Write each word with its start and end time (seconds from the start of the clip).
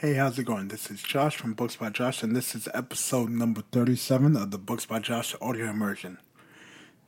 Hey, 0.00 0.12
how's 0.12 0.38
it 0.38 0.44
going? 0.44 0.68
This 0.68 0.90
is 0.90 1.02
Josh 1.02 1.36
from 1.36 1.54
Books 1.54 1.76
by 1.76 1.88
Josh, 1.88 2.22
and 2.22 2.36
this 2.36 2.54
is 2.54 2.68
episode 2.74 3.30
number 3.30 3.62
37 3.72 4.36
of 4.36 4.50
the 4.50 4.58
Books 4.58 4.84
by 4.84 4.98
Josh 4.98 5.34
audio 5.40 5.70
immersion. 5.70 6.18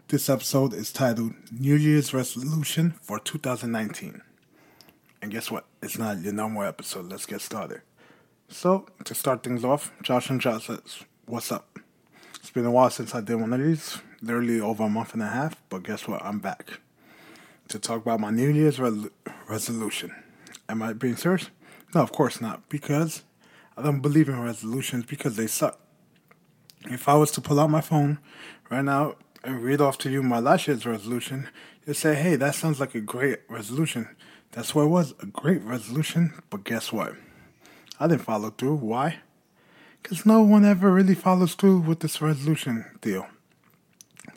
This 0.08 0.30
episode 0.30 0.72
is 0.72 0.90
titled 0.90 1.35
New 1.53 1.74
Year's 1.74 2.14
Resolution 2.14 2.93
for 3.03 3.19
2019. 3.19 4.22
And 5.21 5.30
guess 5.30 5.51
what? 5.51 5.66
It's 5.82 5.98
not 5.98 6.21
your 6.21 6.32
normal 6.32 6.62
episode. 6.62 7.11
Let's 7.11 7.27
get 7.27 7.43
started. 7.43 7.82
So, 8.49 8.87
to 9.05 9.15
start 9.15 9.43
things 9.43 9.67
off, 9.67 9.93
Josh 10.03 10.31
and 10.31 10.41
Josh 10.41 10.69
says, 10.69 11.05
What's 11.27 11.53
up? 11.53 11.79
It's 12.37 12.51
been 12.51 12.65
a 12.65 12.71
while 12.71 12.89
since 12.89 13.15
I 13.15 13.21
did 13.21 13.35
one 13.35 13.53
of 13.53 13.63
these, 13.63 13.99
literally 14.23 14.63
over 14.63 14.85
a 14.85 14.89
month 14.89 15.13
and 15.13 15.23
a 15.23 15.29
half, 15.29 15.61
but 15.69 15.83
guess 15.83 16.09
what? 16.09 16.25
I'm 16.25 16.39
back 16.39 16.80
to 17.69 17.79
talk 17.79 18.01
about 18.01 18.20
my 18.20 18.30
New 18.30 18.48
Year's 18.48 18.80
re- 18.80 19.11
resolution. 19.47 20.15
Am 20.70 20.80
I 20.80 20.95
being 20.95 21.16
serious? 21.16 21.51
No, 21.95 22.02
of 22.02 22.12
course 22.12 22.41
not, 22.41 22.69
because 22.69 23.23
I 23.77 23.83
don't 23.83 24.01
believe 24.01 24.29
in 24.29 24.41
resolutions 24.41 25.05
because 25.06 25.37
they 25.37 25.46
suck. 25.46 25.80
If 26.84 27.09
I 27.09 27.15
was 27.15 27.30
to 27.33 27.41
pull 27.41 27.59
out 27.59 27.70
my 27.70 27.80
phone 27.80 28.19
right 28.70 28.84
now 28.84 29.16
and 29.42 29.62
read 29.62 29.80
off 29.80 29.98
to 29.98 30.10
you 30.10 30.23
my 30.23 30.38
last 30.38 30.69
year's 30.69 30.87
resolution, 30.87 31.48
you'd 31.87 31.95
say, 31.95 32.15
hey, 32.15 32.37
that 32.37 32.55
sounds 32.55 32.79
like 32.80 32.95
a 32.95 33.01
great 33.01 33.41
resolution. 33.48 34.09
That's 34.52 34.74
what 34.74 34.82
it 34.82 34.88
was, 34.88 35.15
a 35.20 35.27
great 35.27 35.62
resolution, 35.62 36.34
but 36.51 36.65
guess 36.65 36.93
what? 36.93 37.15
I 37.98 38.07
didn't 38.07 38.23
follow 38.23 38.51
through. 38.51 38.77
Why? 38.77 39.18
Because 40.02 40.24
no 40.24 40.43
one 40.43 40.65
ever 40.65 40.93
really 40.93 41.15
follows 41.15 41.55
through 41.55 41.80
with 41.80 42.01
this 42.01 42.23
resolution 42.23 42.84
deal. 43.01 43.27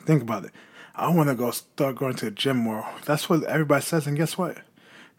Think 0.04 0.22
about 0.22 0.44
it. 0.44 0.52
I 0.94 1.08
want 1.08 1.28
to 1.28 1.34
go 1.34 1.50
start 1.50 1.96
going 1.96 2.14
to 2.16 2.26
the 2.26 2.30
gym 2.30 2.56
more. 2.58 2.86
That's 3.06 3.28
what 3.28 3.44
everybody 3.44 3.82
says, 3.82 4.06
and 4.06 4.16
guess 4.16 4.36
what? 4.36 4.58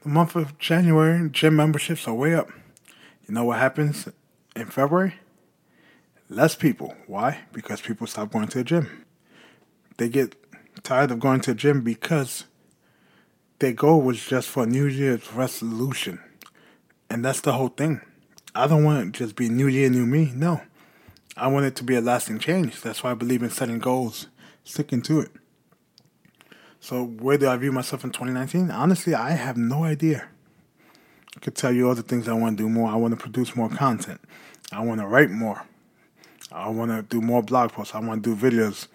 The 0.04 0.10
month 0.10 0.36
of 0.36 0.58
January, 0.60 1.30
gym 1.30 1.56
memberships 1.56 2.10
are 2.10 2.14
way 2.14 2.36
up. 2.36 2.50
You 3.26 3.34
know 3.34 3.46
what 3.46 3.60
happens 3.60 4.10
in 4.54 4.66
February? 4.66 5.14
Less 6.28 6.56
people. 6.56 6.94
Why? 7.08 7.40
Because 7.54 7.80
people 7.80 8.06
stop 8.06 8.34
going 8.34 8.50
to 8.50 8.58
the 8.58 8.64
gym. 8.66 9.06
They 9.96 10.10
get 10.10 10.36
tired 10.84 11.12
of 11.12 11.22
going 11.22 11.40
to 11.42 11.52
the 11.52 11.56
gym 11.56 11.82
because 11.82 12.44
their 13.60 13.72
goal 13.72 14.02
was 14.02 14.22
just 14.22 14.50
for 14.50 14.66
New 14.66 14.88
Year's 14.88 15.32
resolution. 15.32 16.20
And 17.10 17.24
that's 17.24 17.40
the 17.40 17.54
whole 17.54 17.70
thing. 17.70 18.02
I 18.54 18.68
don't 18.68 18.84
want 18.84 19.08
it 19.08 19.14
to 19.14 19.24
just 19.24 19.38
be 19.38 19.48
New 19.48 19.68
Year, 19.68 19.90
New 19.90 20.06
Me. 20.06 20.34
No. 20.36 20.64
I 21.38 21.48
want 21.48 21.66
it 21.66 21.78
to 21.78 21.84
be 21.86 21.96
a 21.96 22.02
lasting 22.02 22.40
change. 22.40 22.82
That's 22.82 23.06
why 23.06 23.12
I 23.12 23.14
believe 23.14 23.42
in 23.42 23.52
setting 23.52 23.80
goals, 23.80 24.28
sticking 24.66 25.02
to 25.04 25.22
it. 25.22 25.32
So 26.84 27.06
where 27.06 27.38
do 27.38 27.48
I 27.48 27.56
view 27.56 27.72
myself 27.72 28.04
in 28.04 28.10
2019? 28.10 28.70
Honestly, 28.70 29.16
I 29.16 29.32
have 29.32 29.56
no 29.56 29.86
idea. 29.86 30.28
I 31.34 31.40
could 31.40 31.56
tell 31.56 31.72
you 31.72 31.88
all 31.88 31.96
the 31.96 32.04
things 32.04 32.28
I 32.28 32.34
want 32.34 32.58
to 32.58 32.64
do 32.64 32.68
more. 32.68 32.92
I 32.92 32.96
want 32.98 33.14
to 33.14 33.18
produce 33.18 33.56
more 33.56 33.70
content. 33.70 34.20
I 34.70 34.82
want 34.82 35.00
to 35.00 35.08
write 35.08 35.30
more. 35.32 35.66
I 36.52 36.68
want 36.68 36.92
to 36.92 37.02
do 37.02 37.22
more 37.22 37.42
blog 37.42 37.72
posts. 37.72 37.96
I 37.96 38.00
want 38.02 38.22
to 38.22 38.36
do 38.36 38.50
videos, 38.50 38.88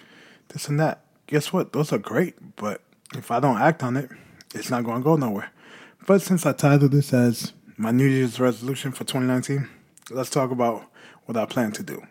this 0.48 0.68
and 0.68 0.78
that. 0.80 1.00
Guess 1.28 1.50
what? 1.50 1.72
Those 1.72 1.90
are 1.90 1.98
great, 1.98 2.56
but 2.56 2.82
if 3.14 3.30
I 3.30 3.40
don't 3.40 3.56
act 3.56 3.82
on 3.82 3.96
it, 3.96 4.10
it's 4.54 4.68
not 4.68 4.84
going 4.84 4.98
to 4.98 5.02
go 5.02 5.16
nowhere. 5.16 5.50
But 6.06 6.20
since 6.20 6.44
I 6.44 6.52
titled 6.52 6.92
this 6.92 7.14
as 7.14 7.54
my 7.78 7.90
New 7.90 8.06
Year's 8.06 8.38
resolution 8.38 8.92
for 8.92 9.04
2019, 9.04 9.66
let's 10.10 10.28
talk 10.28 10.50
about 10.50 10.84
what 11.24 11.38
I 11.38 11.46
plan 11.46 11.72
to 11.72 11.82
do. 11.82 12.02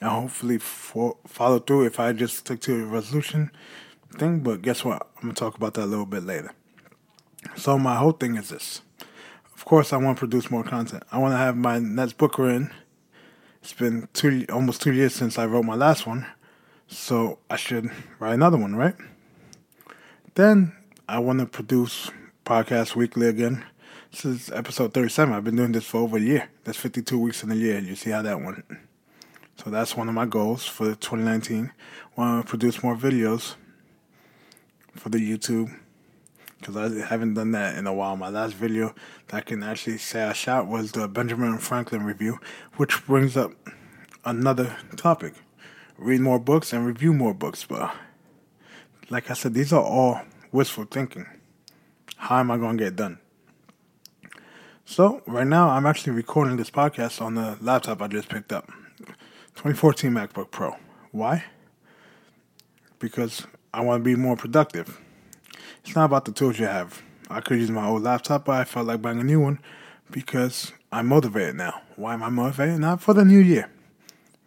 And 0.00 0.10
hopefully 0.10 0.58
for, 0.58 1.16
follow 1.26 1.58
through 1.58 1.86
if 1.86 1.98
I 1.98 2.12
just 2.12 2.36
stick 2.36 2.60
to 2.60 2.84
a 2.84 2.86
resolution 2.86 3.50
thing, 4.12 4.40
but 4.40 4.62
guess 4.62 4.84
what? 4.84 5.08
I'm 5.16 5.22
gonna 5.22 5.34
talk 5.34 5.56
about 5.56 5.74
that 5.74 5.84
a 5.84 5.86
little 5.86 6.06
bit 6.06 6.24
later. 6.24 6.52
So 7.56 7.78
my 7.78 7.96
whole 7.96 8.12
thing 8.12 8.36
is 8.36 8.48
this. 8.48 8.82
Of 9.54 9.64
course, 9.64 9.92
I 9.92 9.96
want 9.96 10.16
to 10.16 10.20
produce 10.20 10.50
more 10.50 10.64
content. 10.64 11.04
I 11.12 11.18
want 11.18 11.32
to 11.32 11.38
have 11.38 11.56
my 11.56 11.78
next 11.78 12.14
book 12.18 12.38
written. 12.38 12.72
It's 13.62 13.72
been 13.72 14.08
two, 14.12 14.44
almost 14.52 14.82
two 14.82 14.92
years 14.92 15.14
since 15.14 15.38
I 15.38 15.46
wrote 15.46 15.64
my 15.64 15.76
last 15.76 16.06
one, 16.06 16.26
so 16.88 17.38
I 17.48 17.56
should 17.56 17.90
write 18.18 18.34
another 18.34 18.56
one, 18.56 18.74
right? 18.74 18.96
Then 20.34 20.72
I 21.08 21.20
want 21.20 21.40
to 21.40 21.46
produce 21.46 22.10
podcast 22.44 22.96
weekly 22.96 23.28
again. 23.28 23.64
This 24.10 24.24
is 24.24 24.50
episode 24.50 24.92
37. 24.92 25.32
I've 25.32 25.44
been 25.44 25.56
doing 25.56 25.72
this 25.72 25.84
for 25.84 25.98
over 25.98 26.16
a 26.16 26.20
year. 26.20 26.48
That's 26.64 26.78
52 26.78 27.18
weeks 27.18 27.42
in 27.44 27.52
a 27.52 27.54
year. 27.54 27.78
You 27.78 27.94
see 27.94 28.10
how 28.10 28.22
that 28.22 28.40
went. 28.40 28.64
So 29.62 29.70
that's 29.70 29.96
one 29.96 30.08
of 30.08 30.14
my 30.14 30.26
goals 30.26 30.66
for 30.66 30.86
2019. 30.86 31.72
I 32.16 32.20
want 32.20 32.44
to 32.44 32.50
produce 32.50 32.82
more 32.82 32.96
videos 32.96 33.54
for 34.94 35.08
the 35.08 35.18
YouTube 35.18 35.74
because 36.62 36.76
I 36.76 37.06
haven't 37.06 37.34
done 37.34 37.52
that 37.52 37.76
in 37.76 37.86
a 37.86 37.92
while. 37.92 38.16
My 38.16 38.28
last 38.28 38.54
video 38.54 38.94
that 39.28 39.36
I 39.36 39.40
can 39.40 39.62
actually 39.62 39.98
say 39.98 40.22
I 40.22 40.32
shot 40.32 40.68
was 40.68 40.92
the 40.92 41.08
Benjamin 41.08 41.58
Franklin 41.58 42.04
review, 42.04 42.38
which 42.76 43.04
brings 43.04 43.36
up 43.36 43.52
another 44.24 44.76
topic. 44.96 45.34
Read 45.98 46.20
more 46.20 46.38
books 46.38 46.72
and 46.72 46.86
review 46.86 47.12
more 47.12 47.34
books, 47.34 47.64
but 47.68 47.94
like 49.10 49.30
I 49.30 49.34
said, 49.34 49.54
these 49.54 49.72
are 49.72 49.82
all 49.82 50.20
wishful 50.52 50.84
thinking. 50.84 51.26
How 52.16 52.38
am 52.38 52.50
I 52.50 52.56
going 52.56 52.78
to 52.78 52.84
get 52.84 52.96
done? 52.96 53.18
So, 54.84 55.22
right 55.26 55.46
now, 55.46 55.70
I'm 55.70 55.86
actually 55.86 56.12
recording 56.12 56.56
this 56.56 56.70
podcast 56.70 57.20
on 57.20 57.34
the 57.34 57.56
laptop 57.60 58.02
I 58.02 58.08
just 58.08 58.28
picked 58.28 58.52
up 58.52 58.66
2014 59.56 60.10
MacBook 60.10 60.50
Pro. 60.50 60.76
Why? 61.10 61.44
Because 62.98 63.46
I 63.74 63.80
want 63.80 64.04
to 64.04 64.04
be 64.04 64.16
more 64.16 64.36
productive. 64.36 65.00
It's 65.82 65.96
not 65.96 66.04
about 66.04 66.26
the 66.26 66.32
tools 66.32 66.58
you 66.58 66.66
have. 66.66 67.02
I 67.30 67.40
could 67.40 67.58
use 67.58 67.70
my 67.70 67.86
old 67.86 68.02
laptop, 68.02 68.44
but 68.44 68.60
I 68.60 68.64
felt 68.64 68.86
like 68.86 69.00
buying 69.00 69.18
a 69.18 69.24
new 69.24 69.40
one 69.40 69.58
because 70.10 70.72
I'm 70.92 71.06
motivated 71.06 71.56
now. 71.56 71.80
Why 71.96 72.12
am 72.12 72.22
I 72.22 72.28
motivated? 72.28 72.80
Not 72.80 73.00
for 73.00 73.14
the 73.14 73.24
new 73.24 73.38
year, 73.38 73.70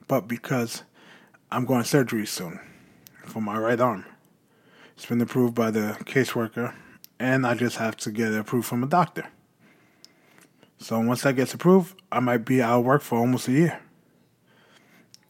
but 0.07 0.27
because 0.27 0.83
I'm 1.51 1.65
going 1.65 1.83
surgery 1.83 2.27
soon 2.27 2.59
for 3.25 3.41
my 3.41 3.57
right 3.57 3.79
arm. 3.79 4.05
It's 4.95 5.07
been 5.07 5.19
approved 5.21 5.55
by 5.55 5.71
the 5.71 5.97
caseworker, 6.03 6.75
and 7.19 7.47
I 7.47 7.55
just 7.55 7.77
have 7.77 7.97
to 7.97 8.11
get 8.11 8.31
it 8.31 8.39
approved 8.39 8.67
from 8.67 8.83
a 8.83 8.87
doctor. 8.87 9.25
So 10.77 10.99
once 10.99 11.23
that 11.23 11.35
gets 11.35 11.53
approved, 11.53 11.99
I 12.11 12.19
might 12.19 12.45
be 12.45 12.61
out 12.61 12.79
of 12.79 12.85
work 12.85 13.01
for 13.01 13.17
almost 13.17 13.47
a 13.47 13.53
year. 13.53 13.79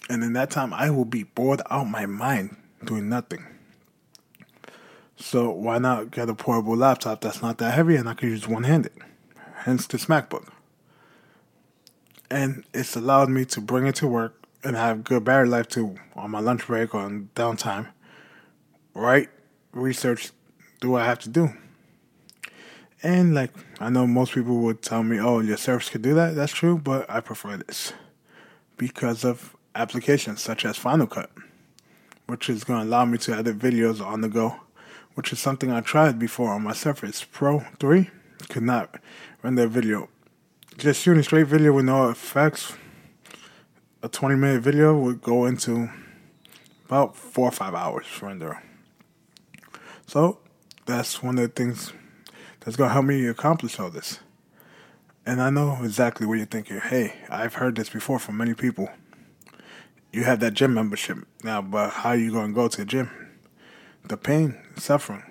And 0.10 0.22
in 0.22 0.34
that 0.34 0.52
time, 0.52 0.74
I 0.74 0.90
will 0.90 1.06
be 1.06 1.24
bored 1.24 1.62
out 1.70 1.86
my 1.86 2.06
mind 2.06 2.58
doing 2.84 3.08
nothing. 3.08 3.46
So 5.18 5.50
why 5.50 5.78
not 5.78 6.12
get 6.12 6.30
a 6.30 6.36
portable 6.36 6.76
laptop 6.76 7.22
that's 7.22 7.42
not 7.42 7.58
that 7.60 7.74
heavy 7.74 7.96
and 7.96 8.10
I 8.10 8.14
can 8.14 8.30
use 8.30 8.48
one 8.48 8.64
handed? 8.64 8.92
Hence 9.56 9.88
this 9.88 10.06
MacBook. 10.06 10.48
And 12.30 12.66
it's 12.74 12.96
allowed 12.96 13.30
me 13.30 13.46
to 13.46 13.62
bring 13.62 13.88
it 13.88 13.96
to 13.96 14.08
work 14.08 14.44
and 14.64 14.76
have 14.76 15.04
good 15.04 15.24
battery 15.24 15.48
life 15.48 15.68
too 15.68 15.96
on 16.16 16.32
my 16.32 16.40
lunch 16.40 16.68
break 16.68 16.94
or 16.94 17.02
on 17.02 17.30
downtime. 17.36 17.88
Right? 18.94 19.30
Research 19.72 20.32
do 20.82 20.96
I 20.96 21.06
have 21.06 21.20
to 21.20 21.30
do. 21.30 21.50
And 23.02 23.34
like 23.34 23.52
I 23.80 23.90
know 23.90 24.08
most 24.08 24.34
people 24.34 24.58
would 24.58 24.82
tell 24.82 25.04
me, 25.04 25.20
oh, 25.20 25.40
your 25.40 25.58
Surface 25.58 25.90
could 25.90 26.02
do 26.02 26.14
that. 26.16 26.36
That's 26.36 26.54
true, 26.54 26.78
but 26.78 27.10
I 27.10 27.22
prefer 27.22 27.58
this 27.58 27.94
because 28.78 29.24
of 29.24 29.56
applications 29.76 30.42
such 30.42 30.66
as 30.66 30.78
Final 30.78 31.08
Cut, 31.08 31.30
which 32.26 32.50
is 32.50 32.64
to 32.66 32.82
allow 32.82 33.06
me 33.06 33.18
to 33.20 33.34
edit 33.34 33.60
videos 33.60 34.06
on 34.06 34.22
the 34.22 34.30
go 34.30 34.60
which 35.16 35.34
is 35.34 35.40
something 35.40 35.72
I 35.72 35.82
tried 35.82 36.20
before 36.20 36.52
on 36.52 36.64
my 36.64 36.74
Surface 36.74 37.24
Pro 37.24 37.66
3. 37.80 38.10
Could 38.50 38.64
not 38.64 39.00
render 39.42 39.64
a 39.64 39.68
video. 39.68 40.10
Just 40.78 41.02
shooting 41.02 41.24
straight 41.24 41.48
video 41.48 41.74
with 41.74 41.86
no 41.86 42.10
effects. 42.10 42.74
A 44.04 44.10
20 44.10 44.36
minute 44.36 44.62
video 44.62 44.96
would 44.96 45.22
go 45.22 45.46
into 45.46 45.90
about 46.86 47.16
four 47.16 47.48
or 47.48 47.52
five 47.52 47.74
hours 47.74 48.06
render. 48.22 48.62
So 50.06 50.40
that's 50.86 51.24
one 51.24 51.40
of 51.40 51.42
the 51.44 51.48
things 51.48 51.94
that's 52.60 52.76
gonna 52.76 52.94
help 52.94 53.06
me 53.06 53.26
accomplish 53.26 53.80
all 53.80 53.90
this. 53.90 54.20
And 55.26 55.42
I 55.42 55.50
know 55.50 55.80
exactly 55.82 56.28
what 56.28 56.38
you're 56.38 56.46
thinking. 56.46 56.80
Hey, 56.80 57.16
I've 57.30 57.56
heard 57.56 57.76
this 57.76 57.90
before 57.90 58.20
from 58.20 58.38
many 58.38 58.54
people. 58.54 58.90
You 60.12 60.24
have 60.26 60.40
that 60.42 60.54
gym 60.54 60.74
membership 60.74 61.18
now, 61.44 61.62
but 61.62 61.90
how 61.90 62.10
are 62.10 62.16
you 62.16 62.32
gonna 62.32 62.54
go 62.54 62.68
to 62.68 62.78
the 62.78 62.86
gym? 62.86 63.25
The 64.10 64.18
pain, 64.18 64.58
suffering, 64.78 65.24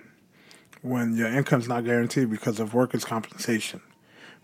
when 0.83 1.17
your 1.17 1.29
income's 1.29 1.69
not 1.69 1.85
guaranteed 1.85 2.31
because 2.31 2.61
of 2.61 2.75
workers' 2.75 3.05
compensation, 3.05 3.81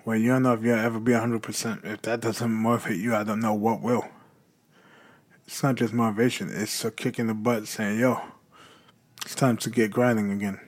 when 0.05 0.23
you 0.23 0.29
don't 0.29 0.43
know 0.43 0.55
if 0.55 0.63
you'll 0.63 0.79
ever 0.79 0.99
be 0.99 1.13
100%. 1.13 1.85
If 1.85 2.03
that 2.03 2.21
doesn't 2.21 2.51
motivate 2.51 2.99
you, 2.99 3.15
I 3.15 3.25
don't 3.25 3.41
know 3.41 3.55
what 3.55 3.83
will. 3.83 4.09
It's 5.47 5.63
not 5.63 5.75
just 5.75 5.93
motivation, 5.93 6.49
it's 6.51 6.85
a 6.85 6.91
kick 6.91 7.19
in 7.19 7.27
the 7.27 7.35
butt 7.35 7.67
saying, 7.67 7.99
yo, 7.99 8.21
it's 9.25 9.35
time 9.35 9.57
to 9.59 9.71
get 9.71 9.91
grinding 9.91 10.31
again. 10.31 10.61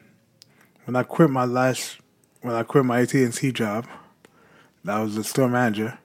When 0.84 0.96
I 0.96 1.04
quit 1.04 1.30
my 1.30 1.44
last, 1.44 1.98
when 2.40 2.54
I 2.54 2.64
quit 2.64 2.84
my 2.84 3.00
AT&T 3.00 3.52
job, 3.52 3.86
that 4.84 4.98
was 4.98 5.14
the 5.14 5.24
store 5.24 5.48
manager, 5.48 5.98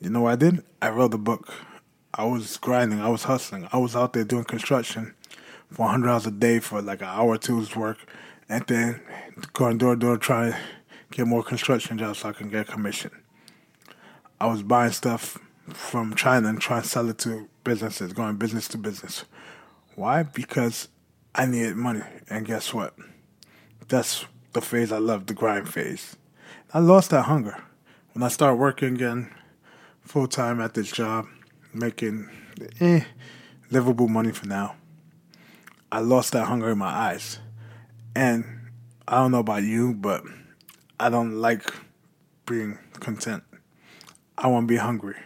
you 0.00 0.10
know 0.10 0.22
what 0.22 0.32
I 0.32 0.36
did? 0.36 0.64
I 0.82 0.90
wrote 0.90 1.14
a 1.14 1.18
book. 1.18 1.54
I 2.12 2.24
was 2.24 2.56
grinding, 2.56 3.00
I 3.00 3.08
was 3.08 3.22
hustling, 3.24 3.68
I 3.72 3.78
was 3.78 3.94
out 3.94 4.12
there 4.12 4.24
doing 4.24 4.44
construction 4.44 5.14
for 5.72 5.88
hundred 5.88 6.08
dollars 6.08 6.26
a 6.26 6.30
day 6.30 6.60
for 6.60 6.82
like 6.82 7.00
an 7.00 7.08
hour 7.08 7.30
or 7.30 7.38
two's 7.38 7.74
work, 7.74 7.98
and 8.48 8.64
then 8.66 9.00
going 9.52 9.78
door 9.78 9.94
to 9.94 10.00
door 10.00 10.16
trying 10.16 10.52
to 10.52 10.58
get 11.10 11.26
more 11.26 11.42
construction 11.42 11.98
jobs 11.98 12.20
so 12.20 12.28
I 12.28 12.32
can 12.32 12.48
get 12.48 12.66
commission. 12.68 13.10
I 14.40 14.46
was 14.46 14.62
buying 14.62 14.92
stuff 14.92 15.38
from 15.68 16.14
China 16.14 16.48
and 16.48 16.60
trying 16.60 16.82
to 16.82 16.88
sell 16.88 17.08
it 17.08 17.18
to 17.18 17.48
businesses, 17.64 18.12
going 18.12 18.36
business 18.36 18.68
to 18.68 18.78
business. 18.78 19.24
Why? 19.94 20.22
Because 20.22 20.88
I 21.34 21.46
needed 21.46 21.76
money. 21.76 22.02
And 22.28 22.46
guess 22.46 22.74
what? 22.74 22.94
That's 23.88 24.26
the 24.52 24.60
phase 24.60 24.92
I 24.92 24.98
love, 24.98 25.26
the 25.26 25.34
grind 25.34 25.68
phase. 25.68 26.16
I 26.74 26.80
lost 26.80 27.10
that 27.10 27.22
hunger. 27.22 27.62
When 28.12 28.22
I 28.22 28.28
started 28.28 28.56
working 28.56 28.94
again 28.94 29.32
full 30.00 30.26
time 30.26 30.60
at 30.60 30.74
this 30.74 30.90
job, 30.90 31.26
making 31.72 32.28
eh, 32.80 33.04
livable 33.70 34.08
money 34.08 34.32
for 34.32 34.46
now, 34.46 34.76
I 35.92 35.98
lost 35.98 36.32
that 36.32 36.46
hunger 36.46 36.70
in 36.70 36.78
my 36.78 36.88
eyes. 36.88 37.38
And 38.16 38.70
I 39.06 39.16
don't 39.16 39.30
know 39.30 39.40
about 39.40 39.62
you, 39.62 39.92
but 39.92 40.24
I 40.98 41.10
don't 41.10 41.34
like 41.34 41.70
being 42.46 42.78
content. 42.94 43.44
I 44.38 44.46
want 44.46 44.64
to 44.64 44.72
be 44.72 44.78
hungry. 44.78 45.16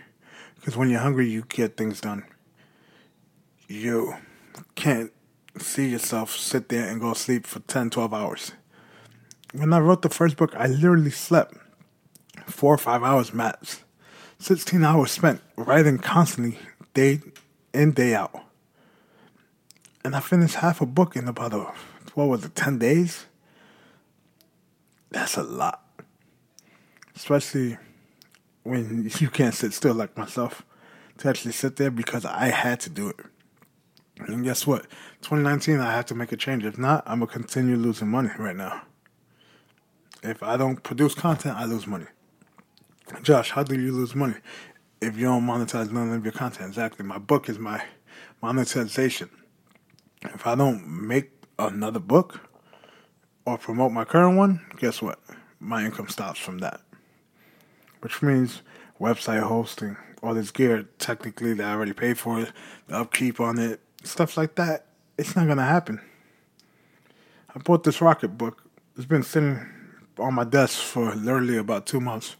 Because 0.56 0.76
when 0.76 0.90
you're 0.90 0.98
hungry, 0.98 1.30
you 1.30 1.44
get 1.48 1.76
things 1.76 2.00
done. 2.00 2.24
You 3.68 4.16
can't 4.74 5.12
see 5.56 5.88
yourself 5.88 6.34
sit 6.34 6.68
there 6.68 6.88
and 6.88 7.00
go 7.00 7.14
sleep 7.14 7.46
for 7.46 7.60
10, 7.60 7.90
12 7.90 8.12
hours. 8.12 8.50
When 9.52 9.72
I 9.72 9.78
wrote 9.78 10.02
the 10.02 10.08
first 10.08 10.36
book, 10.36 10.52
I 10.56 10.66
literally 10.66 11.12
slept 11.12 11.54
four 12.44 12.74
or 12.74 12.78
five 12.78 13.04
hours 13.04 13.32
max. 13.32 13.84
16 14.40 14.82
hours 14.82 15.12
spent 15.12 15.40
writing 15.54 15.98
constantly, 15.98 16.58
day 16.92 17.20
in, 17.72 17.92
day 17.92 18.16
out. 18.16 18.45
And 20.06 20.14
I 20.14 20.20
finished 20.20 20.54
half 20.54 20.80
a 20.80 20.86
book 20.86 21.16
in 21.16 21.26
about, 21.26 21.52
a, 21.52 21.66
what 22.14 22.28
was 22.28 22.44
it, 22.44 22.54
10 22.54 22.78
days? 22.78 23.26
That's 25.10 25.36
a 25.36 25.42
lot. 25.42 25.82
Especially 27.16 27.76
when 28.62 29.10
you 29.18 29.28
can't 29.28 29.52
sit 29.52 29.72
still 29.72 29.96
like 29.96 30.16
myself 30.16 30.62
to 31.18 31.28
actually 31.28 31.50
sit 31.50 31.74
there 31.74 31.90
because 31.90 32.24
I 32.24 32.50
had 32.50 32.78
to 32.82 32.90
do 32.90 33.08
it. 33.08 33.16
And 34.18 34.44
guess 34.44 34.64
what? 34.64 34.82
2019, 35.22 35.80
I 35.80 35.90
have 35.90 36.06
to 36.06 36.14
make 36.14 36.30
a 36.30 36.36
change. 36.36 36.64
If 36.64 36.78
not, 36.78 37.02
I'm 37.04 37.18
going 37.18 37.26
to 37.26 37.32
continue 37.32 37.74
losing 37.74 38.06
money 38.06 38.30
right 38.38 38.54
now. 38.54 38.82
If 40.22 40.40
I 40.40 40.56
don't 40.56 40.84
produce 40.84 41.16
content, 41.16 41.56
I 41.56 41.64
lose 41.64 41.88
money. 41.88 42.06
Josh, 43.22 43.50
how 43.50 43.64
do 43.64 43.74
you 43.74 43.90
lose 43.90 44.14
money? 44.14 44.36
If 45.00 45.16
you 45.16 45.24
don't 45.24 45.44
monetize 45.44 45.90
none 45.90 46.12
of 46.12 46.24
your 46.24 46.32
content, 46.32 46.68
exactly. 46.68 47.04
My 47.04 47.18
book 47.18 47.48
is 47.48 47.58
my 47.58 47.82
monetization. 48.40 49.30
If 50.22 50.46
I 50.46 50.54
don't 50.54 50.86
make 50.86 51.30
another 51.58 52.00
book 52.00 52.40
or 53.44 53.58
promote 53.58 53.92
my 53.92 54.04
current 54.04 54.36
one, 54.36 54.64
guess 54.78 55.00
what? 55.02 55.18
My 55.60 55.84
income 55.84 56.08
stops 56.08 56.38
from 56.38 56.58
that. 56.58 56.80
Which 58.00 58.22
means 58.22 58.62
website 59.00 59.42
hosting, 59.42 59.96
all 60.22 60.34
this 60.34 60.50
gear 60.50 60.88
technically 60.98 61.54
that 61.54 61.66
I 61.66 61.72
already 61.72 61.92
paid 61.92 62.18
for, 62.18 62.46
the 62.88 62.96
upkeep 62.96 63.40
on 63.40 63.58
it, 63.58 63.80
stuff 64.02 64.36
like 64.36 64.54
that, 64.56 64.86
it's 65.18 65.36
not 65.36 65.46
gonna 65.46 65.64
happen. 65.64 66.00
I 67.54 67.58
bought 67.58 67.84
this 67.84 67.98
Rocketbook. 67.98 68.56
It's 68.96 69.06
been 69.06 69.22
sitting 69.22 69.66
on 70.18 70.34
my 70.34 70.44
desk 70.44 70.78
for 70.78 71.14
literally 71.14 71.56
about 71.56 71.86
two 71.86 72.00
months. 72.00 72.36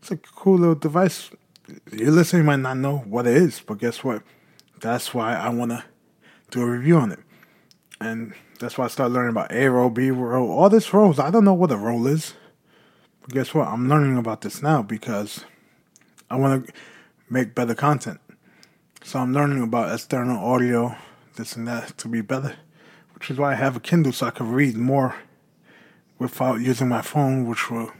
It's 0.00 0.10
a 0.10 0.16
cool 0.16 0.58
little 0.58 0.74
device. 0.74 1.30
You 1.92 2.10
listening 2.10 2.44
might 2.44 2.60
not 2.60 2.76
know 2.76 2.98
what 2.98 3.26
it 3.26 3.36
is, 3.36 3.60
but 3.60 3.78
guess 3.78 4.04
what? 4.04 4.22
That's 4.80 5.12
why 5.12 5.34
I 5.34 5.48
wanna 5.48 5.84
do 6.50 6.62
a 6.62 6.66
review 6.66 6.96
on 6.96 7.12
it. 7.12 7.20
And 8.00 8.34
that's 8.60 8.76
why 8.78 8.84
I 8.84 8.88
started 8.88 9.14
learning 9.14 9.30
about 9.30 9.52
A 9.52 9.68
roll, 9.68 9.90
B 9.90 10.10
roll, 10.10 10.50
all 10.50 10.68
this 10.68 10.92
rolls. 10.92 11.18
I 11.18 11.30
don't 11.30 11.44
know 11.44 11.54
what 11.54 11.70
a 11.70 11.76
roll 11.76 12.06
is. 12.06 12.34
But 13.22 13.30
guess 13.32 13.54
what? 13.54 13.68
I'm 13.68 13.88
learning 13.88 14.18
about 14.18 14.42
this 14.42 14.62
now 14.62 14.82
because 14.82 15.44
I 16.30 16.36
want 16.36 16.66
to 16.66 16.72
make 17.28 17.54
better 17.54 17.74
content. 17.74 18.20
So 19.02 19.18
I'm 19.20 19.32
learning 19.32 19.62
about 19.62 19.92
external 19.92 20.44
audio, 20.44 20.96
this 21.36 21.56
and 21.56 21.66
that 21.68 21.96
to 21.98 22.08
be 22.08 22.20
better, 22.20 22.56
which 23.14 23.30
is 23.30 23.38
why 23.38 23.52
I 23.52 23.54
have 23.54 23.76
a 23.76 23.80
Kindle 23.80 24.12
so 24.12 24.26
I 24.26 24.30
can 24.30 24.50
read 24.50 24.76
more 24.76 25.14
without 26.18 26.60
using 26.60 26.88
my 26.88 27.02
phone, 27.02 27.46
which 27.46 27.70
will 27.70 27.92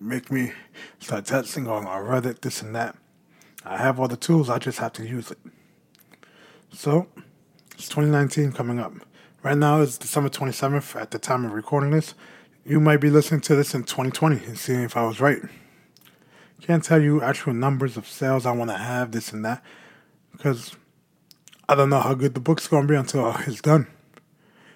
make 0.00 0.30
me 0.30 0.52
start 0.98 1.24
texting 1.24 1.68
on 1.68 1.84
Reddit, 1.84 2.40
this 2.40 2.62
and 2.62 2.74
that. 2.74 2.96
I 3.64 3.76
have 3.76 4.00
all 4.00 4.08
the 4.08 4.16
tools, 4.16 4.48
I 4.48 4.58
just 4.58 4.78
have 4.78 4.92
to 4.94 5.06
use 5.06 5.30
it. 5.30 5.38
So, 6.72 7.06
it's 7.80 7.88
2019 7.88 8.52
coming 8.52 8.78
up. 8.78 8.92
Right 9.42 9.56
now 9.56 9.80
it's 9.80 9.96
December 9.96 10.28
27th 10.28 11.00
at 11.00 11.12
the 11.12 11.18
time 11.18 11.46
of 11.46 11.52
recording 11.52 11.92
this. 11.92 12.12
You 12.62 12.78
might 12.78 12.98
be 12.98 13.08
listening 13.08 13.40
to 13.42 13.56
this 13.56 13.74
in 13.74 13.84
2020 13.84 14.44
and 14.44 14.58
seeing 14.58 14.82
if 14.82 14.98
I 14.98 15.06
was 15.06 15.18
right. 15.18 15.40
Can't 16.60 16.84
tell 16.84 17.00
you 17.00 17.22
actual 17.22 17.54
numbers 17.54 17.96
of 17.96 18.06
sales 18.06 18.44
I 18.44 18.52
want 18.52 18.70
to 18.70 18.76
have, 18.76 19.12
this 19.12 19.32
and 19.32 19.42
that 19.46 19.64
because 20.30 20.76
I 21.70 21.74
don't 21.74 21.88
know 21.88 22.00
how 22.00 22.12
good 22.12 22.34
the 22.34 22.40
book's 22.40 22.68
gonna 22.68 22.86
be 22.86 22.96
until 22.96 23.34
it's 23.46 23.62
done. 23.62 23.86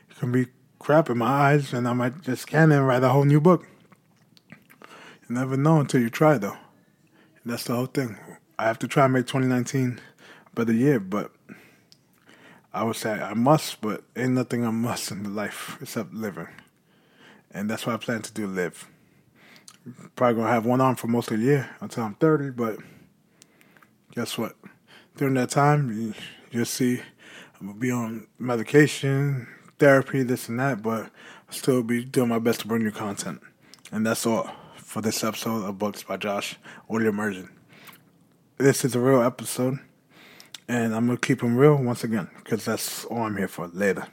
It 0.08 0.16
can 0.18 0.32
be 0.32 0.46
crap 0.78 1.10
in 1.10 1.18
my 1.18 1.26
eyes, 1.26 1.74
and 1.74 1.86
I 1.86 1.92
might 1.92 2.22
just 2.22 2.42
scan 2.42 2.72
and 2.72 2.86
write 2.86 3.02
a 3.02 3.10
whole 3.10 3.26
new 3.26 3.40
book. 3.40 3.66
You 5.28 5.34
never 5.34 5.58
know 5.58 5.78
until 5.78 6.00
you 6.00 6.08
try, 6.08 6.38
though. 6.38 6.56
And 7.42 7.52
that's 7.52 7.64
the 7.64 7.76
whole 7.76 7.84
thing. 7.84 8.16
I 8.58 8.64
have 8.64 8.78
to 8.78 8.88
try 8.88 9.04
and 9.04 9.12
make 9.12 9.26
2019 9.26 10.00
a 10.46 10.54
better 10.54 10.72
year, 10.72 10.98
but 10.98 11.30
I 12.74 12.82
would 12.82 12.96
say 12.96 13.12
I 13.12 13.34
must, 13.34 13.80
but 13.80 14.02
ain't 14.16 14.32
nothing 14.32 14.66
I 14.66 14.70
must 14.70 15.10
in 15.10 15.22
the 15.22 15.30
life 15.30 15.78
except 15.80 16.12
living. 16.12 16.48
And 17.50 17.70
that's 17.70 17.86
what 17.86 17.94
I 17.94 17.98
plan 17.98 18.22
to 18.22 18.32
do 18.32 18.46
live. 18.46 18.88
Probably 20.16 20.36
gonna 20.36 20.52
have 20.52 20.66
one 20.66 20.80
arm 20.80 20.96
for 20.96 21.06
most 21.06 21.30
of 21.30 21.38
the 21.38 21.44
year 21.44 21.70
until 21.80 22.04
I'm 22.04 22.14
30, 22.14 22.50
but 22.50 22.78
guess 24.12 24.36
what? 24.36 24.56
during 25.16 25.34
that 25.34 25.50
time, 25.50 25.90
you, 25.92 26.14
you'll 26.50 26.64
see 26.64 27.00
I'm 27.60 27.68
gonna 27.68 27.78
be 27.78 27.90
on 27.90 28.26
medication, 28.38 29.46
therapy, 29.78 30.22
this 30.22 30.48
and 30.48 30.58
that, 30.58 30.82
but 30.82 31.02
I'll 31.02 31.10
still 31.50 31.82
be 31.82 32.04
doing 32.04 32.28
my 32.28 32.38
best 32.38 32.60
to 32.60 32.66
bring 32.68 32.82
you 32.82 32.90
content. 32.90 33.40
And 33.92 34.04
that's 34.04 34.26
all 34.26 34.50
for 34.76 35.00
this 35.00 35.22
episode 35.22 35.64
of 35.64 35.78
Books 35.78 36.02
by 36.02 36.16
Josh 36.16 36.56
Audio 36.90 37.10
Immersion. 37.10 37.48
This 38.58 38.84
is 38.84 38.94
a 38.94 39.00
real 39.00 39.22
episode, 39.22 39.78
and 40.68 40.94
I'm 40.94 41.06
gonna 41.06 41.18
keep 41.18 41.40
them 41.40 41.56
real 41.56 41.76
once 41.76 42.04
again 42.04 42.28
because 42.36 42.64
that's 42.64 43.04
all 43.06 43.22
I'm 43.22 43.36
here 43.36 43.48
for 43.48 43.68
later. 43.68 44.06